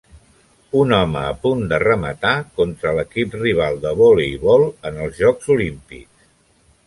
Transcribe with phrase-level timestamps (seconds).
[0.83, 6.27] Un home a punt de rematar contra l'equip rival de voleibol en els Jocs Olímpics.